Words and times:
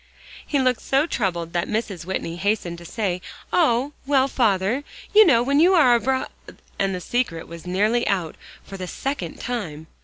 He 0.43 0.57
looked 0.57 0.81
so 0.81 1.05
troubled 1.05 1.53
that 1.53 1.67
Mrs. 1.67 2.05
Whitney 2.05 2.37
hastened 2.37 2.79
to 2.79 2.85
say, 2.85 3.21
"Oh, 3.53 3.93
well, 4.07 4.27
father! 4.27 4.83
you 5.13 5.23
know 5.23 5.43
when 5.43 5.59
you 5.59 5.75
are 5.75 5.99
abr" 5.99 6.25
and 6.79 6.95
the 6.95 6.99
secret 6.99 7.47
Was 7.47 7.67
nearly 7.67 8.07
out 8.07 8.35
for 8.63 8.77
the 8.77 8.87
second 8.87 9.39
time! 9.39 9.85